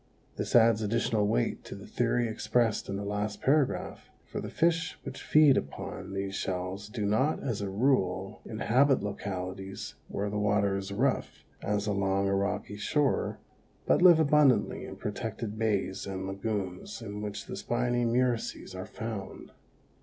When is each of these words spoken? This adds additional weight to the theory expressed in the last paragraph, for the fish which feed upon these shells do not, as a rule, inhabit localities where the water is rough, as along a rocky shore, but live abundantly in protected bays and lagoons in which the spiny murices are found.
This 0.35 0.55
adds 0.55 0.81
additional 0.81 1.27
weight 1.27 1.63
to 1.65 1.75
the 1.75 1.85
theory 1.85 2.27
expressed 2.27 2.89
in 2.89 2.95
the 2.95 3.05
last 3.05 3.39
paragraph, 3.39 4.09
for 4.25 4.41
the 4.41 4.49
fish 4.49 4.97
which 5.03 5.21
feed 5.21 5.57
upon 5.57 6.13
these 6.15 6.33
shells 6.33 6.89
do 6.89 7.05
not, 7.05 7.43
as 7.43 7.61
a 7.61 7.69
rule, 7.69 8.41
inhabit 8.43 9.03
localities 9.03 9.93
where 10.07 10.27
the 10.31 10.39
water 10.39 10.75
is 10.75 10.91
rough, 10.91 11.45
as 11.61 11.85
along 11.85 12.27
a 12.27 12.33
rocky 12.33 12.77
shore, 12.77 13.37
but 13.85 14.01
live 14.01 14.19
abundantly 14.19 14.85
in 14.85 14.95
protected 14.95 15.59
bays 15.59 16.07
and 16.07 16.25
lagoons 16.25 17.03
in 17.03 17.21
which 17.21 17.45
the 17.45 17.55
spiny 17.55 18.03
murices 18.03 18.73
are 18.75 18.87
found. 18.87 19.51